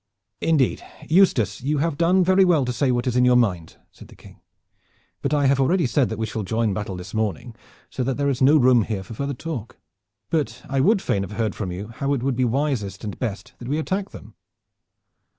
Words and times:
"Indeed, 0.41 0.83
Eustace, 1.07 1.61
you 1.61 1.77
have 1.77 1.95
done 1.95 2.23
well 2.23 2.65
to 2.65 2.73
say 2.73 2.89
what 2.91 3.05
is 3.05 3.15
in 3.15 3.23
your 3.23 3.35
mind," 3.35 3.77
said 3.91 4.07
the 4.07 4.15
King; 4.15 4.41
"but 5.21 5.31
I 5.31 5.45
have 5.45 5.59
already 5.59 5.85
said 5.85 6.09
that 6.09 6.17
we 6.17 6.25
shall 6.25 6.41
join 6.41 6.73
battle 6.73 6.95
this 6.95 7.13
morning, 7.13 7.53
so 7.91 8.01
that 8.03 8.17
there 8.17 8.27
is 8.27 8.41
no 8.41 8.57
room 8.57 8.81
here 8.81 9.03
for 9.03 9.13
further 9.13 9.35
talk. 9.35 9.77
But 10.31 10.63
I 10.67 10.79
would 10.79 11.03
fain 11.03 11.21
have 11.21 11.33
heard 11.33 11.53
from 11.53 11.71
you 11.71 11.89
how 11.89 12.15
it 12.15 12.23
would 12.23 12.35
be 12.35 12.45
wisest 12.45 13.03
and 13.03 13.19
best 13.19 13.53
that 13.59 13.67
we 13.67 13.77
attack 13.77 14.09
them?" 14.09 14.33